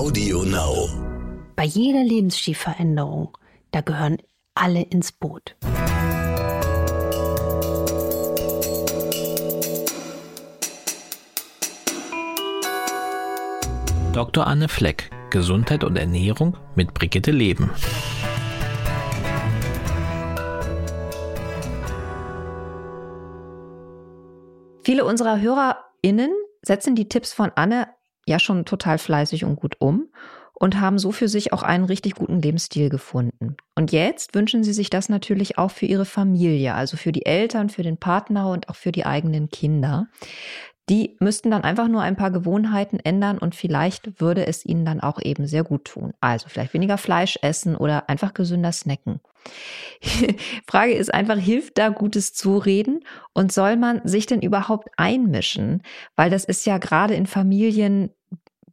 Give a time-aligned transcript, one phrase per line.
[0.00, 0.88] Audio Now.
[1.56, 3.36] Bei jeder Lebensstilveränderung,
[3.70, 4.16] da gehören
[4.54, 5.56] alle ins Boot.
[14.14, 14.46] Dr.
[14.46, 17.70] Anne Fleck, Gesundheit und Ernährung mit Brigitte Leben.
[24.82, 26.32] Viele unserer HörerInnen
[26.62, 27.99] setzen die Tipps von Anne
[28.30, 30.08] ja schon total fleißig und gut um
[30.60, 33.56] und haben so für sich auch einen richtig guten Lebensstil gefunden.
[33.74, 37.70] Und jetzt wünschen sie sich das natürlich auch für ihre Familie, also für die Eltern,
[37.70, 40.06] für den Partner und auch für die eigenen Kinder.
[40.90, 45.00] Die müssten dann einfach nur ein paar Gewohnheiten ändern und vielleicht würde es ihnen dann
[45.00, 46.12] auch eben sehr gut tun.
[46.20, 49.20] Also vielleicht weniger Fleisch essen oder einfach gesünder snacken.
[50.66, 55.82] Frage ist einfach, hilft da gutes Zureden und soll man sich denn überhaupt einmischen?
[56.16, 58.10] Weil das ist ja gerade in Familien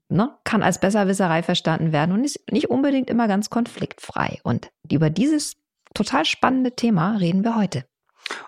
[0.09, 4.39] ne, kann als Besserwisserei verstanden werden und ist nicht unbedingt immer ganz konfliktfrei.
[4.43, 5.55] Und über dieses
[5.93, 7.85] total spannende Thema reden wir heute.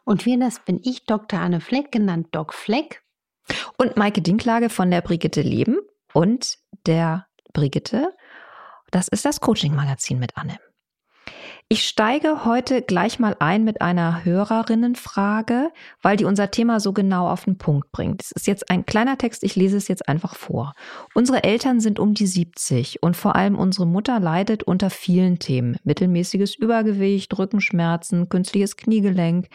[0.04, 1.40] Und wir, das bin ich, Dr.
[1.40, 3.04] Anne Fleck, genannt Doc Fleck.
[3.78, 5.78] Und Maike Dinklage von der Brigitte Leben
[6.14, 8.14] und der Brigitte.
[8.92, 10.60] Das ist das Coaching-Magazin mit Anne.
[11.72, 15.70] Ich steige heute gleich mal ein mit einer Hörerinnenfrage,
[16.02, 18.24] weil die unser Thema so genau auf den Punkt bringt.
[18.24, 20.74] Es ist jetzt ein kleiner Text, ich lese es jetzt einfach vor.
[21.14, 25.78] Unsere Eltern sind um die 70 und vor allem unsere Mutter leidet unter vielen Themen.
[25.84, 29.50] Mittelmäßiges Übergewicht, Rückenschmerzen, künstliches Kniegelenk.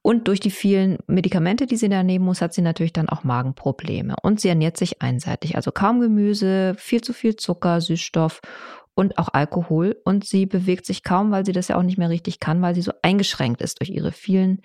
[0.00, 3.24] Und durch die vielen Medikamente, die sie da nehmen muss, hat sie natürlich dann auch
[3.24, 4.14] Magenprobleme.
[4.22, 5.56] Und sie ernährt sich einseitig.
[5.56, 8.40] Also kaum Gemüse, viel zu viel Zucker, Süßstoff
[8.96, 9.96] und auch Alkohol.
[10.04, 12.74] Und sie bewegt sich kaum, weil sie das ja auch nicht mehr richtig kann, weil
[12.74, 14.62] sie so eingeschränkt ist durch ihre vielen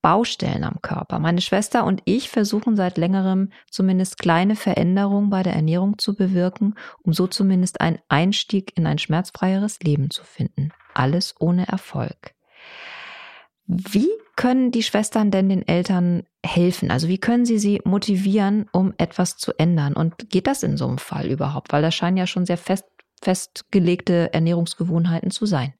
[0.00, 1.18] Baustellen am Körper.
[1.18, 6.74] Meine Schwester und ich versuchen seit längerem zumindest kleine Veränderungen bei der Ernährung zu bewirken,
[7.02, 10.72] um so zumindest einen Einstieg in ein schmerzfreieres Leben zu finden.
[10.92, 12.34] Alles ohne Erfolg.
[13.66, 16.90] Wie können die Schwestern denn den Eltern helfen?
[16.90, 19.94] Also wie können sie sie motivieren, um etwas zu ändern?
[19.94, 21.72] Und geht das in so einem Fall überhaupt?
[21.72, 22.84] Weil das scheinen ja schon sehr fest
[23.24, 25.74] festgelegte Ernährungsgewohnheiten zu sein.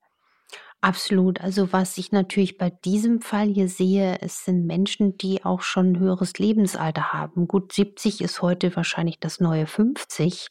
[0.81, 1.41] Absolut.
[1.41, 5.93] Also was ich natürlich bei diesem Fall hier sehe, es sind Menschen, die auch schon
[5.93, 7.49] ein höheres Lebensalter haben.
[7.49, 10.49] Gut 70 ist heute wahrscheinlich das neue 50.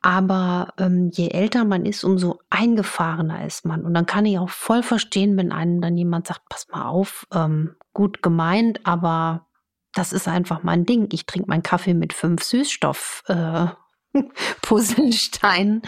[0.00, 3.84] Aber ähm, je älter man ist, umso eingefahrener ist man.
[3.84, 7.26] Und dann kann ich auch voll verstehen, wenn einem dann jemand sagt, pass mal auf,
[7.32, 9.46] ähm, gut gemeint, aber
[9.94, 11.08] das ist einfach mein Ding.
[11.10, 13.24] Ich trinke meinen Kaffee mit fünf Süßstoff.
[13.26, 13.68] Äh,
[14.62, 15.82] Puzzlestein.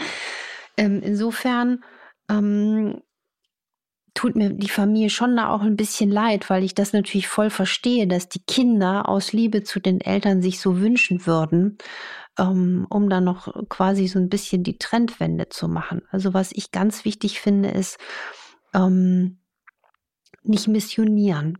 [0.77, 1.83] Ähm, insofern
[2.29, 3.01] ähm,
[4.13, 7.49] tut mir die Familie schon da auch ein bisschen leid, weil ich das natürlich voll
[7.49, 11.77] verstehe, dass die Kinder aus Liebe zu den Eltern sich so wünschen würden,
[12.37, 16.01] ähm, um dann noch quasi so ein bisschen die Trendwende zu machen.
[16.09, 17.97] Also was ich ganz wichtig finde, ist
[18.73, 19.39] ähm,
[20.43, 21.57] nicht missionieren.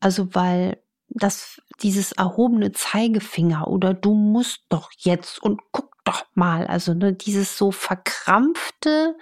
[0.00, 0.78] Also weil
[1.10, 7.12] das, dieses erhobene Zeigefinger oder du musst doch jetzt und guck doch mal, also ne,
[7.12, 9.16] dieses so verkrampfte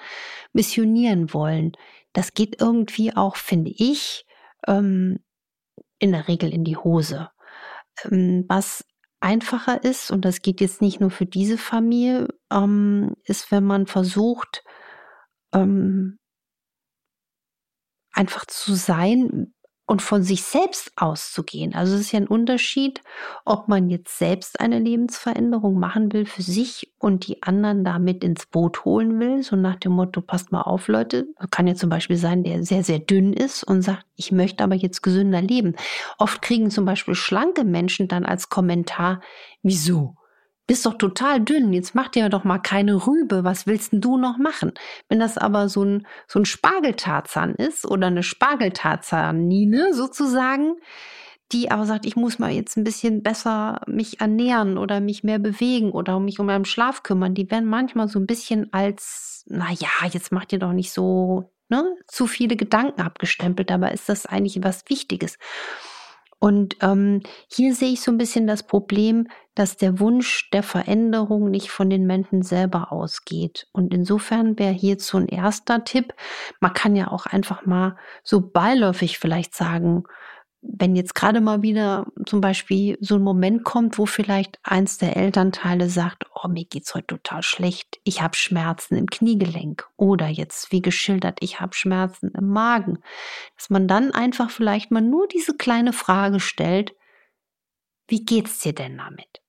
[0.53, 1.73] Missionieren wollen,
[2.13, 4.27] das geht irgendwie auch, finde ich,
[4.67, 5.21] ähm,
[5.99, 7.31] in der Regel in die Hose.
[8.05, 8.85] Ähm, was
[9.21, 13.87] einfacher ist, und das geht jetzt nicht nur für diese Familie, ähm, ist, wenn man
[13.87, 14.63] versucht,
[15.53, 16.19] ähm,
[18.13, 19.55] einfach zu sein,
[19.87, 21.75] und von sich selbst auszugehen.
[21.75, 23.01] Also es ist ja ein Unterschied,
[23.45, 28.47] ob man jetzt selbst eine Lebensveränderung machen will für sich und die anderen damit ins
[28.47, 32.17] Boot holen will, so nach dem Motto, passt mal auf, Leute, kann ja zum Beispiel
[32.17, 35.77] sein, der sehr, sehr dünn ist und sagt, ich möchte aber jetzt gesünder leben.
[36.19, 39.21] Oft kriegen zum Beispiel schlanke Menschen dann als Kommentar,
[39.63, 40.17] wieso?
[40.67, 44.17] Bist doch total dünn, jetzt mach dir doch mal keine Rübe, was willst denn du
[44.17, 44.73] noch machen?
[45.09, 50.75] Wenn das aber so ein, so ein Spargeltarzan ist oder eine Spargeltarzanine sozusagen,
[51.53, 55.39] die aber sagt, ich muss mal jetzt ein bisschen besser mich ernähren oder mich mehr
[55.39, 59.71] bewegen oder mich um meinen Schlaf kümmern, die werden manchmal so ein bisschen als, na
[59.71, 64.27] ja, jetzt macht ihr doch nicht so, ne, zu viele Gedanken abgestempelt, aber ist das
[64.27, 65.39] eigentlich was Wichtiges?
[66.39, 71.51] Und ähm, hier sehe ich so ein bisschen das Problem, dass der Wunsch der Veränderung
[71.51, 73.67] nicht von den Menschen selber ausgeht.
[73.73, 76.13] Und insofern wäre hier so ein erster Tipp,
[76.61, 80.05] man kann ja auch einfach mal so beiläufig vielleicht sagen,
[80.63, 85.17] wenn jetzt gerade mal wieder zum Beispiel so ein Moment kommt, wo vielleicht eins der
[85.17, 90.73] Elternteile sagt, oh, mir geht's heute total schlecht, ich habe Schmerzen im Kniegelenk oder jetzt
[90.73, 92.99] wie geschildert, ich habe Schmerzen im Magen,
[93.57, 96.95] dass man dann einfach vielleicht mal nur diese kleine Frage stellt,
[98.09, 99.43] wie geht's dir denn damit?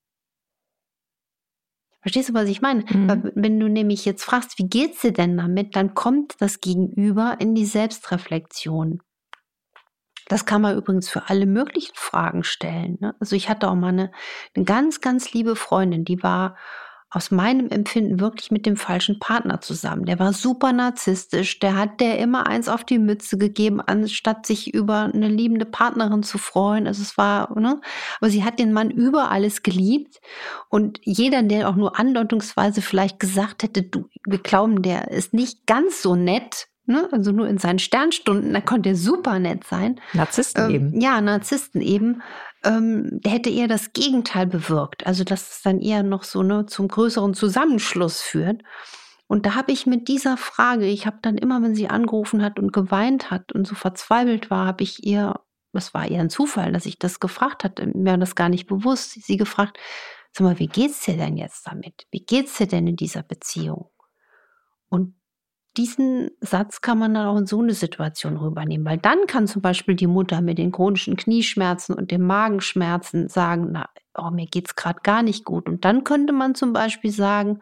[2.01, 2.86] Verstehst du, was ich meine?
[2.89, 3.31] Mhm.
[3.36, 7.54] Wenn du nämlich jetzt fragst, wie geht's dir denn damit, dann kommt das Gegenüber in
[7.54, 9.01] die Selbstreflexion.
[10.27, 12.97] Das kann man übrigens für alle möglichen Fragen stellen.
[13.00, 13.15] Ne?
[13.19, 14.12] Also ich hatte auch mal eine,
[14.56, 16.56] eine ganz, ganz liebe Freundin, die war
[17.09, 20.06] aus meinem Empfinden wirklich mit dem falschen Partner zusammen.
[20.06, 24.74] Der war super narzisstisch, der hat der immer eins auf die Mütze gegeben, anstatt sich
[24.74, 26.85] über eine liebende Partnerin zu freuen.
[26.85, 27.80] Also es war, ne?
[28.19, 30.19] Aber sie hat den Mann über alles geliebt.
[30.68, 35.65] Und jeder, der auch nur andeutungsweise vielleicht gesagt hätte, du, wir glauben, der ist nicht
[35.65, 37.07] ganz so nett, Ne?
[37.11, 39.99] Also nur in seinen Sternstunden, da konnte er super nett sein.
[40.13, 41.01] Narzissten ähm, eben.
[41.01, 42.21] Ja, Narzissten eben
[42.63, 45.05] ähm, der hätte eher das Gegenteil bewirkt.
[45.05, 48.63] Also dass es dann eher noch so ne, zum größeren Zusammenschluss führt.
[49.27, 52.59] Und da habe ich mit dieser Frage, ich habe dann immer, wenn sie angerufen hat
[52.59, 55.39] und geweint hat und so verzweifelt war, habe ich ihr,
[55.73, 58.67] das war eher ein Zufall, dass ich das gefragt hatte, mir war das gar nicht
[58.67, 59.77] bewusst, sie gefragt,
[60.31, 62.07] sag mal, wie geht's dir denn jetzt damit?
[62.09, 63.89] Wie geht's dir denn in dieser Beziehung?
[64.87, 65.15] Und
[65.77, 69.62] diesen Satz kann man dann auch in so eine Situation rübernehmen, weil dann kann zum
[69.62, 74.75] Beispiel die Mutter mit den chronischen Knieschmerzen und den Magenschmerzen sagen, na, oh, mir geht's
[74.75, 75.69] gerade gar nicht gut.
[75.69, 77.59] Und dann könnte man zum Beispiel sagen,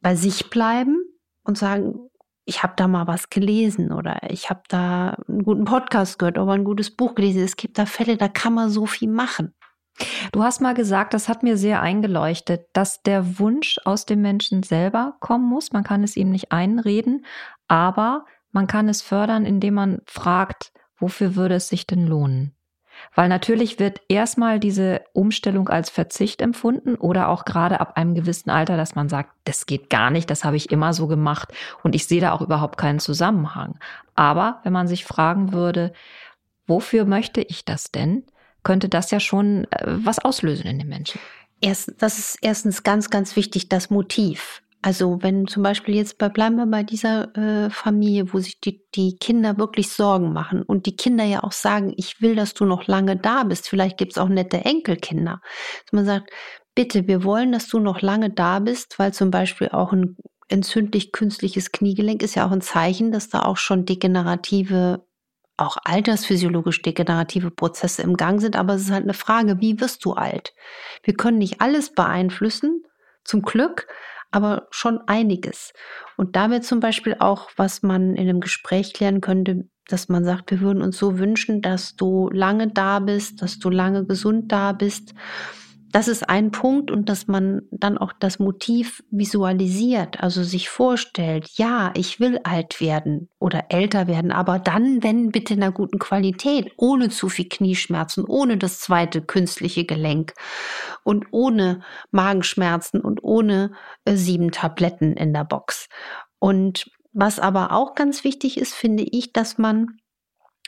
[0.00, 1.04] bei sich bleiben
[1.42, 2.08] und sagen,
[2.44, 6.52] ich habe da mal was gelesen oder ich habe da einen guten Podcast gehört oder
[6.52, 7.42] ein gutes Buch gelesen.
[7.42, 9.54] Es gibt da Fälle, da kann man so viel machen.
[10.32, 14.62] Du hast mal gesagt, das hat mir sehr eingeleuchtet, dass der Wunsch aus dem Menschen
[14.62, 15.72] selber kommen muss.
[15.72, 17.24] Man kann es ihm nicht einreden,
[17.68, 22.54] aber man kann es fördern, indem man fragt, wofür würde es sich denn lohnen?
[23.14, 28.50] Weil natürlich wird erstmal diese Umstellung als Verzicht empfunden oder auch gerade ab einem gewissen
[28.50, 31.52] Alter, dass man sagt, das geht gar nicht, das habe ich immer so gemacht
[31.82, 33.78] und ich sehe da auch überhaupt keinen Zusammenhang.
[34.14, 35.92] Aber wenn man sich fragen würde,
[36.66, 38.24] wofür möchte ich das denn?
[38.62, 41.20] Könnte das ja schon äh, was auslösen in den Menschen.
[41.60, 44.62] Erst, das ist erstens ganz, ganz wichtig, das Motiv.
[44.82, 48.82] Also wenn zum Beispiel jetzt bei, bleiben wir bei dieser äh, Familie, wo sich die,
[48.94, 52.64] die Kinder wirklich Sorgen machen und die Kinder ja auch sagen, ich will, dass du
[52.64, 53.68] noch lange da bist.
[53.68, 55.42] Vielleicht gibt es auch nette Enkelkinder.
[55.84, 56.30] Dass man sagt,
[56.74, 60.16] bitte, wir wollen, dass du noch lange da bist, weil zum Beispiel auch ein
[60.48, 65.04] entzündlich künstliches Kniegelenk ist ja auch ein Zeichen, dass da auch schon degenerative
[65.60, 70.04] auch altersphysiologisch degenerative Prozesse im Gang sind, aber es ist halt eine Frage, wie wirst
[70.04, 70.54] du alt?
[71.02, 72.84] Wir können nicht alles beeinflussen,
[73.24, 73.86] zum Glück,
[74.30, 75.72] aber schon einiges.
[76.16, 80.24] Und da wäre zum Beispiel auch, was man in einem Gespräch klären könnte, dass man
[80.24, 84.52] sagt, wir würden uns so wünschen, dass du lange da bist, dass du lange gesund
[84.52, 85.14] da bist
[85.92, 91.48] das ist ein Punkt und dass man dann auch das Motiv visualisiert, also sich vorstellt,
[91.54, 95.98] ja, ich will alt werden oder älter werden, aber dann, wenn bitte in einer guten
[95.98, 100.34] Qualität, ohne zu viel Knieschmerzen, ohne das zweite künstliche Gelenk
[101.02, 101.80] und ohne
[102.12, 103.72] Magenschmerzen und ohne
[104.04, 105.88] äh, sieben Tabletten in der Box.
[106.38, 109.99] Und was aber auch ganz wichtig ist, finde ich, dass man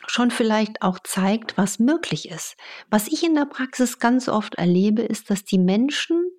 [0.06, 2.56] schon vielleicht auch zeigt, was möglich ist.
[2.90, 6.30] Was ich in der Praxis ganz oft erlebe, ist, dass die Menschen,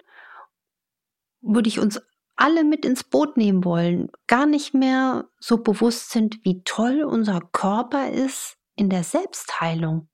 [1.41, 2.01] würde ich uns
[2.35, 7.39] alle mit ins Boot nehmen wollen, gar nicht mehr so bewusst sind, wie toll unser
[7.39, 10.09] Körper ist in der Selbstheilung.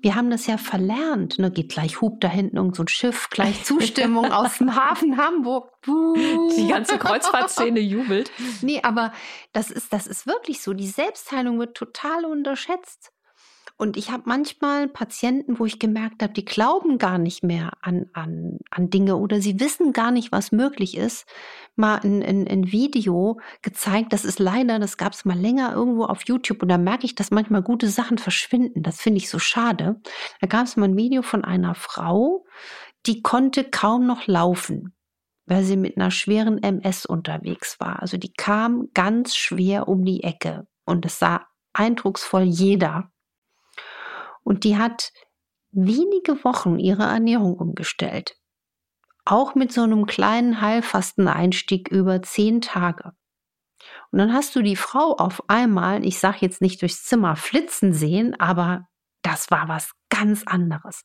[0.00, 1.38] Wir haben das ja verlernt.
[1.38, 1.50] Ne?
[1.50, 5.70] Geht gleich Hub da hinten irgend so ein Schiff, gleich Zustimmung aus dem Hafen Hamburg.
[5.86, 8.30] Die ganze Kreuzfahrtszene jubelt.
[8.60, 9.12] Nee, aber
[9.52, 10.72] das ist, das ist wirklich so.
[10.74, 13.12] Die Selbstheilung wird total unterschätzt.
[13.76, 18.06] Und ich habe manchmal Patienten, wo ich gemerkt habe, die glauben gar nicht mehr an,
[18.12, 21.26] an, an Dinge oder sie wissen gar nicht, was möglich ist.
[21.74, 26.04] Mal ein, ein, ein Video gezeigt, das ist leider, das gab es mal länger irgendwo
[26.04, 28.82] auf YouTube und da merke ich, dass manchmal gute Sachen verschwinden.
[28.82, 30.00] Das finde ich so schade.
[30.40, 32.44] Da gab es mal ein Video von einer Frau,
[33.06, 34.94] die konnte kaum noch laufen
[35.46, 38.00] weil sie mit einer schweren MS unterwegs war.
[38.00, 43.11] Also die kam ganz schwer um die Ecke und es sah eindrucksvoll jeder
[44.44, 45.12] und die hat
[45.70, 48.36] wenige Wochen ihre Ernährung umgestellt.
[49.24, 53.12] Auch mit so einem kleinen Heilfasteneinstieg über zehn Tage.
[54.10, 57.92] Und dann hast du die Frau auf einmal, ich sage jetzt nicht durchs Zimmer flitzen
[57.92, 58.88] sehen, aber
[59.22, 61.04] das war was ganz anderes.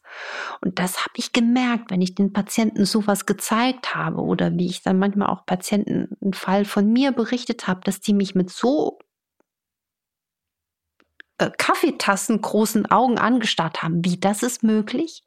[0.62, 4.82] Und das habe ich gemerkt, wenn ich den Patienten sowas gezeigt habe oder wie ich
[4.82, 9.00] dann manchmal auch Patienten einen Fall von mir berichtet habe, dass die mich mit so
[11.38, 14.04] äh, Kaffeetassen großen Augen angestarrt haben.
[14.04, 15.24] Wie das ist möglich?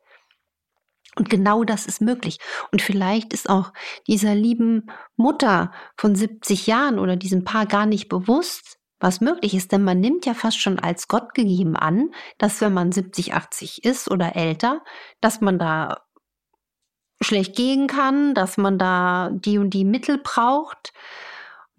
[1.17, 2.39] Und genau das ist möglich.
[2.71, 3.73] Und vielleicht ist auch
[4.07, 9.73] dieser lieben Mutter von 70 Jahren oder diesem Paar gar nicht bewusst, was möglich ist.
[9.73, 13.85] Denn man nimmt ja fast schon als Gott gegeben an, dass wenn man 70, 80
[13.85, 14.83] ist oder älter,
[15.21, 16.03] dass man da
[17.21, 20.93] schlecht gehen kann, dass man da die und die Mittel braucht.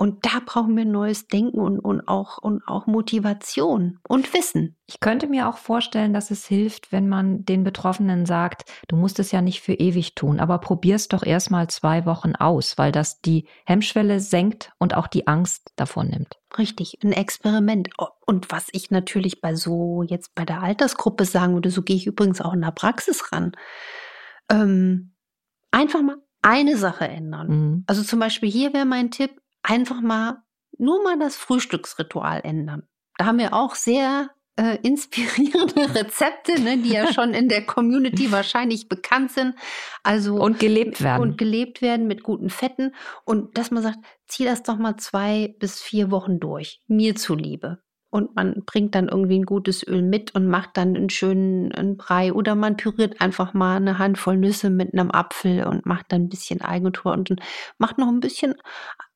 [0.02, 4.76] Und da brauchen wir neues Denken und, und, auch, und auch Motivation und Wissen.
[4.88, 9.20] Ich könnte mir auch vorstellen, dass es hilft, wenn man den Betroffenen sagt, du musst
[9.20, 12.80] es ja nicht für ewig tun, aber probier es doch erst mal zwei Wochen aus,
[12.80, 16.40] weil das die Hemmschwelle senkt und auch die Angst davon nimmt.
[16.58, 17.90] Richtig, ein Experiment.
[18.26, 22.08] Und was ich natürlich bei so jetzt bei der Altersgruppe sagen würde, so gehe ich
[22.08, 23.52] übrigens auch in der Praxis ran.
[24.50, 25.14] Ähm,
[25.70, 27.48] einfach mal eine Sache ändern.
[27.48, 27.84] Mhm.
[27.86, 30.44] Also zum Beispiel hier wäre mein Tipp, einfach mal
[30.78, 32.88] nur mal das Frühstücksritual ändern.
[33.18, 38.32] Da haben wir auch sehr äh, inspirierende Rezepte, ne, die ja schon in der Community
[38.32, 39.56] wahrscheinlich bekannt sind.
[40.04, 42.94] Also und gelebt werden und gelebt werden mit guten Fetten
[43.26, 47.80] und dass man sagt, zieh das doch mal zwei bis vier Wochen durch, mir zuliebe.
[48.14, 51.96] Und man bringt dann irgendwie ein gutes Öl mit und macht dann einen schönen einen
[51.96, 52.34] Brei.
[52.34, 56.30] Oder man püriert einfach mal eine Handvoll Nüsse mit einem Apfel und macht dann ein
[56.30, 57.34] bisschen Eigentor und
[57.78, 58.56] macht noch ein bisschen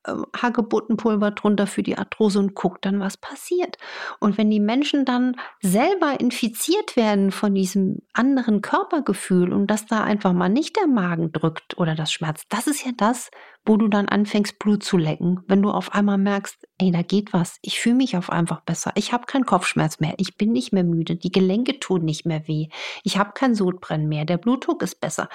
[0.06, 3.78] Hagebuttenpulver drunter für die Arthrose und guckt dann, was passiert.
[4.20, 10.04] Und wenn die Menschen dann selber infiziert werden von diesem anderen Körpergefühl und dass da
[10.04, 13.30] einfach mal nicht der Magen drückt oder das Schmerz, das ist ja das,
[13.66, 15.42] wo du dann anfängst, Blut zu lecken.
[15.48, 18.92] Wenn du auf einmal merkst, ey, da geht was, ich fühle mich auf einfach besser,
[18.96, 22.48] ich habe keinen Kopfschmerz mehr, ich bin nicht mehr müde, die Gelenke tun nicht mehr
[22.48, 22.68] weh,
[23.04, 25.30] ich habe kein Sodbrennen mehr, der Blutdruck ist besser.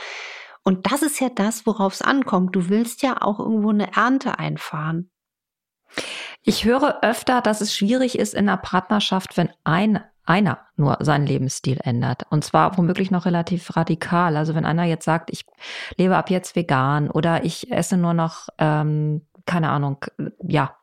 [0.63, 2.55] Und das ist ja das, worauf es ankommt.
[2.55, 5.11] Du willst ja auch irgendwo eine Ernte einfahren.
[6.43, 11.27] Ich höre öfter, dass es schwierig ist in einer Partnerschaft, wenn ein, einer nur seinen
[11.27, 12.25] Lebensstil ändert.
[12.31, 14.37] Und zwar womöglich noch relativ radikal.
[14.37, 15.45] Also wenn einer jetzt sagt, ich
[15.97, 20.05] lebe ab jetzt vegan oder ich esse nur noch, ähm, keine Ahnung,
[20.43, 20.77] ja,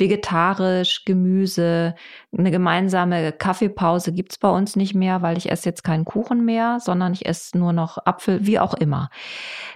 [0.00, 1.94] vegetarisch, Gemüse,
[2.36, 6.78] eine gemeinsame Kaffeepause gibt's bei uns nicht mehr, weil ich esse jetzt keinen Kuchen mehr,
[6.80, 9.10] sondern ich esse nur noch Apfel, wie auch immer.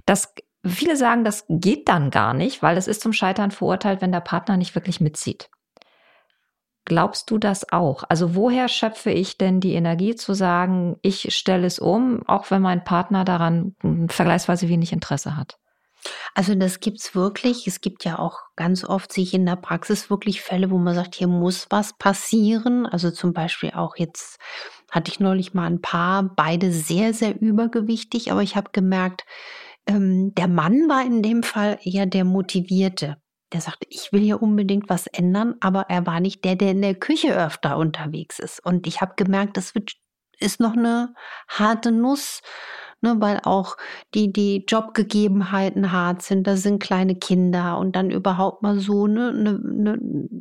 [0.06, 0.34] Das
[0.66, 4.20] Viele sagen, das geht dann gar nicht, weil es ist zum Scheitern verurteilt, wenn der
[4.20, 5.50] Partner nicht wirklich mitzieht.
[6.86, 8.04] Glaubst du das auch?
[8.08, 12.62] Also woher schöpfe ich denn die Energie zu sagen, ich stelle es um, auch wenn
[12.62, 13.74] mein Partner daran
[14.08, 15.58] vergleichsweise wenig Interesse hat?
[16.34, 17.66] Also das gibt's wirklich.
[17.66, 21.14] Es gibt ja auch ganz oft sich in der Praxis wirklich Fälle, wo man sagt,
[21.14, 22.86] hier muss was passieren.
[22.86, 24.38] Also zum Beispiel auch jetzt
[24.90, 29.24] hatte ich neulich mal ein paar, beide sehr, sehr übergewichtig, aber ich habe gemerkt,
[29.86, 33.16] ähm, der Mann war in dem Fall eher der Motivierte.
[33.52, 36.82] Der sagte, ich will hier unbedingt was ändern, aber er war nicht der, der in
[36.82, 38.64] der Küche öfter unterwegs ist.
[38.64, 39.92] Und ich habe gemerkt, das wird,
[40.38, 41.14] ist noch eine
[41.48, 42.40] harte Nuss
[43.04, 43.76] ne, weil auch
[44.14, 49.32] die, die Jobgegebenheiten hart sind, da sind kleine Kinder und dann überhaupt mal so, ne,
[49.32, 49.98] ne, ne,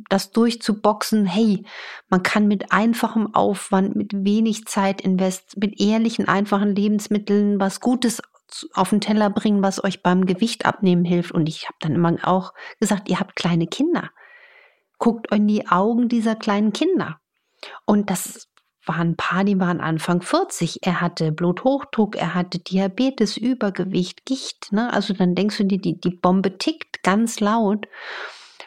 [0.08, 1.64] das durchzuboxen, hey,
[2.08, 8.22] man kann mit einfachem Aufwand, mit wenig Zeit invest, mit ehrlichen, einfachen Lebensmitteln was Gutes
[8.72, 11.32] auf den Teller bringen, was euch beim Gewicht abnehmen hilft.
[11.32, 14.10] Und ich habe dann immer auch gesagt, ihr habt kleine Kinder.
[14.98, 17.18] Guckt in die Augen dieser kleinen Kinder.
[17.84, 18.48] Und das
[18.86, 20.80] waren ein paar, die waren Anfang 40.
[20.82, 24.72] Er hatte Bluthochdruck, er hatte Diabetes, Übergewicht, Gicht.
[24.72, 24.92] Ne?
[24.92, 27.86] Also dann denkst du dir, die, die Bombe tickt ganz laut.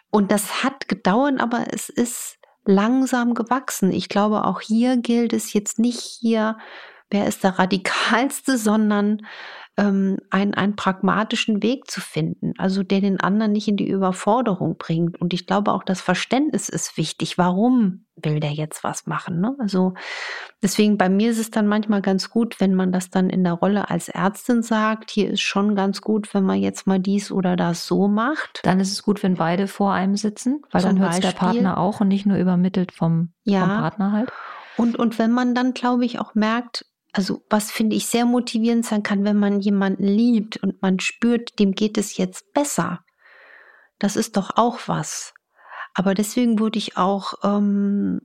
[0.10, 3.92] Und das hat gedauert, aber es ist langsam gewachsen.
[3.92, 6.58] Ich glaube, auch hier gilt es jetzt nicht hier,
[7.10, 9.26] wer ist der radikalste, sondern
[9.78, 14.78] ähm, einen, einen pragmatischen Weg zu finden, also der den anderen nicht in die Überforderung
[14.78, 15.22] bringt.
[15.22, 17.38] Und ich glaube auch das Verständnis ist wichtig.
[17.38, 19.40] Warum will der jetzt was machen?
[19.40, 19.56] Ne?
[19.60, 19.94] Also
[20.64, 23.54] deswegen bei mir ist es dann manchmal ganz gut, wenn man das dann in der
[23.54, 25.12] Rolle als Ärztin sagt.
[25.12, 28.62] Hier ist schon ganz gut, wenn man jetzt mal dies oder das so macht.
[28.64, 31.78] Dann ist es gut, wenn beide vor einem sitzen, weil Zum dann hört der Partner
[31.78, 33.60] auch und nicht nur übermittelt vom, ja.
[33.60, 34.32] vom Partner halt.
[34.76, 36.86] Und, und wenn man dann, glaube ich, auch merkt,
[37.18, 41.58] also was finde ich sehr motivierend sein kann, wenn man jemanden liebt und man spürt,
[41.58, 43.04] dem geht es jetzt besser.
[43.98, 45.34] Das ist doch auch was.
[45.96, 48.22] Aber deswegen würde ich auch ähm,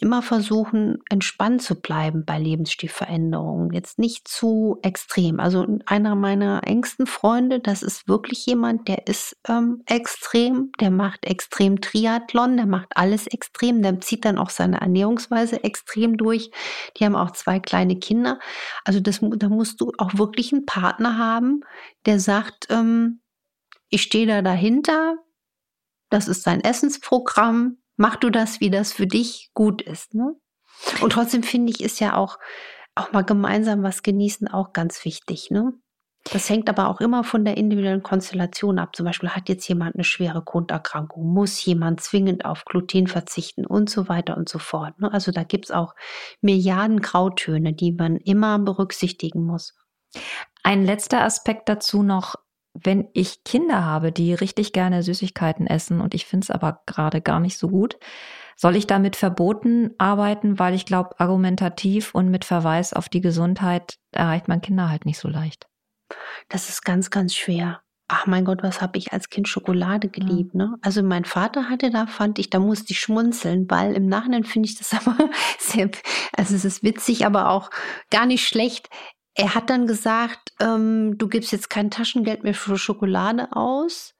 [0.00, 3.72] immer versuchen, entspannt zu bleiben bei Lebensstilveränderungen.
[3.72, 5.38] Jetzt nicht zu extrem.
[5.38, 11.24] Also einer meiner engsten Freunde, das ist wirklich jemand, der ist ähm, extrem, der macht
[11.24, 16.50] extrem Triathlon, der macht alles extrem, der zieht dann auch seine Ernährungsweise extrem durch.
[16.96, 18.40] Die haben auch zwei kleine Kinder.
[18.84, 21.60] Also das, da musst du auch wirklich einen Partner haben,
[22.04, 23.20] der sagt, ähm,
[23.90, 25.16] ich stehe da dahinter,
[26.10, 30.14] das ist sein Essensprogramm, mach du das, wie das für dich gut ist.
[30.14, 30.34] Ne?
[31.00, 32.38] Und trotzdem finde ich, ist ja auch,
[32.94, 35.50] auch mal gemeinsam was genießen auch ganz wichtig.
[35.50, 35.72] Ne?
[36.32, 38.96] Das hängt aber auch immer von der individuellen Konstellation ab.
[38.96, 43.90] Zum Beispiel hat jetzt jemand eine schwere Grunderkrankung, muss jemand zwingend auf Gluten verzichten und
[43.90, 44.98] so weiter und so fort.
[44.98, 45.12] Ne?
[45.12, 45.94] Also da gibt es auch
[46.40, 49.74] Milliarden Grautöne, die man immer berücksichtigen muss.
[50.62, 52.36] Ein letzter Aspekt dazu noch,
[52.74, 57.20] wenn ich Kinder habe, die richtig gerne Süßigkeiten essen und ich finde es aber gerade
[57.20, 57.98] gar nicht so gut,
[58.56, 63.96] soll ich damit verboten arbeiten, weil ich glaube, argumentativ und mit Verweis auf die Gesundheit
[64.12, 65.66] erreicht man Kinder halt nicht so leicht.
[66.48, 67.80] Das ist ganz, ganz schwer.
[68.06, 70.76] Ach mein Gott, was habe ich als Kind Schokolade geliebt, ne?
[70.82, 74.68] Also mein Vater hatte da, fand ich, da musste ich schmunzeln, weil im Nachhinein finde
[74.68, 75.16] ich das aber
[75.58, 75.90] sehr,
[76.36, 77.70] also es ist witzig, aber auch
[78.10, 78.88] gar nicht schlecht.
[79.34, 84.14] Er hat dann gesagt, ähm, du gibst jetzt kein Taschengeld mehr für Schokolade aus,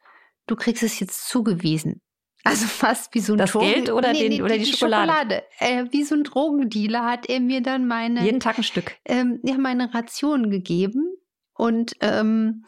[0.47, 2.01] du kriegst es jetzt zugewiesen.
[2.47, 5.45] Also fast wie so ein Das Drogen Geld oder, nee, den, nee, oder die, Schokolade?
[5.61, 8.97] Äh, wie so ein Drogendealer hat er mir dann meine, Jeden Tag ein Stück.
[9.07, 11.17] ähm, ja, meine Ration gegeben.
[11.55, 12.67] Und, ähm,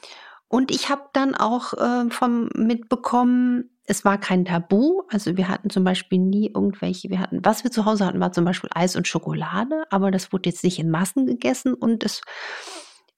[0.48, 5.02] und ich habe dann auch äh, vom mitbekommen, es war kein Tabu.
[5.08, 8.32] Also wir hatten zum Beispiel nie irgendwelche, wir hatten, was wir zu Hause hatten, war
[8.32, 12.22] zum Beispiel Eis und Schokolade, aber das wurde jetzt nicht in Massen gegessen und es,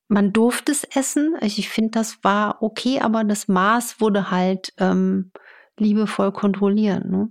[0.09, 1.35] man durfte es essen.
[1.41, 5.33] Also ich finde, das war okay, aber das Maß wurde halt ähm,
[5.79, 7.05] liebevoll kontrolliert.
[7.05, 7.31] Ne?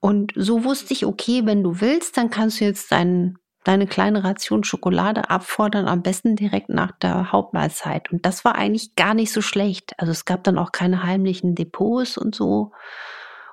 [0.00, 4.22] Und so wusste ich, okay, wenn du willst, dann kannst du jetzt deinen deine kleine
[4.22, 8.12] Ration Schokolade abfordern, am besten direkt nach der Hauptmahlzeit.
[8.12, 9.94] Und das war eigentlich gar nicht so schlecht.
[9.98, 12.72] Also es gab dann auch keine heimlichen Depots und so.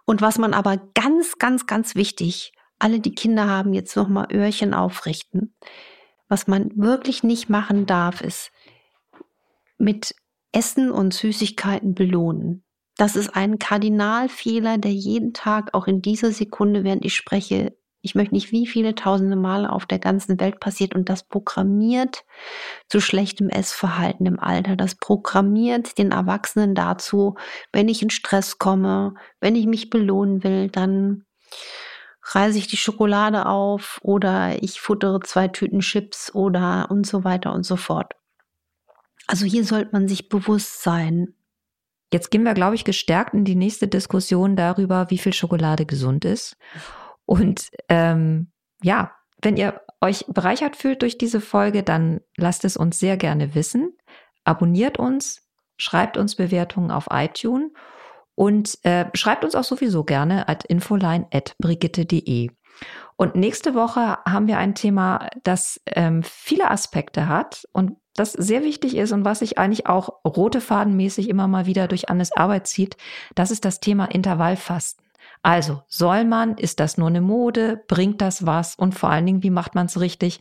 [0.06, 4.74] Und was man aber ganz, ganz, ganz wichtig, alle die Kinder haben jetzt nochmal Öhrchen
[4.74, 5.56] aufrichten.
[6.28, 8.52] Was man wirklich nicht machen darf, ist
[9.78, 10.16] mit
[10.52, 12.64] Essen und Süßigkeiten belohnen.
[12.98, 18.16] Das ist ein Kardinalfehler, der jeden Tag, auch in dieser Sekunde, während ich spreche, ich
[18.16, 22.26] möchte nicht wie viele tausende Male auf der ganzen Welt passiert und das programmiert
[22.88, 24.76] zu schlechtem Essverhalten im Alter.
[24.76, 27.36] Das programmiert den Erwachsenen dazu,
[27.72, 31.26] wenn ich in Stress komme, wenn ich mich belohnen will, dann
[32.24, 37.54] reiße ich die Schokolade auf oder ich futtere zwei Tüten Chips oder und so weiter
[37.54, 38.14] und so fort.
[39.28, 41.36] Also hier sollte man sich bewusst sein.
[42.12, 46.26] Jetzt gehen wir, glaube ich, gestärkt in die nächste Diskussion darüber, wie viel Schokolade gesund
[46.26, 46.58] ist.
[47.32, 48.52] Und ähm,
[48.84, 53.56] ja, wenn ihr euch bereichert fühlt durch diese Folge, dann lasst es uns sehr gerne
[53.56, 53.98] wissen.
[54.44, 57.72] Abonniert uns, schreibt uns Bewertungen auf iTunes
[58.36, 62.50] und äh, schreibt uns auch sowieso gerne at infoline.brigitte.de.
[63.16, 68.62] Und nächste Woche haben wir ein Thema, das ähm, viele Aspekte hat und das sehr
[68.62, 72.68] wichtig ist und was sich eigentlich auch rote Fadenmäßig immer mal wieder durch Annes Arbeit
[72.68, 72.98] zieht.
[73.36, 75.11] Das ist das Thema Intervallfasten.
[75.44, 79.44] Also soll man, ist das nur eine Mode, bringt das was und vor allen Dingen,
[79.44, 80.40] wie macht man es richtig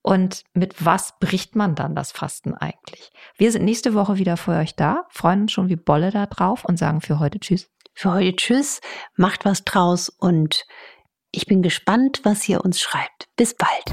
[0.00, 3.10] und mit was bricht man dann das Fasten eigentlich?
[3.36, 6.64] Wir sind nächste Woche wieder für euch da, freuen uns schon wie Bolle da drauf
[6.64, 7.70] und sagen für heute Tschüss.
[7.92, 8.80] Für heute Tschüss,
[9.16, 10.64] macht was draus und
[11.30, 13.28] ich bin gespannt, was ihr uns schreibt.
[13.36, 13.84] Bis bald.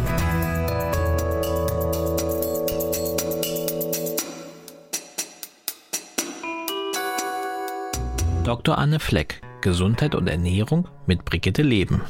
[8.45, 8.77] Dr.
[8.77, 12.03] Anne Fleck, Gesundheit und Ernährung mit Brigitte Leben.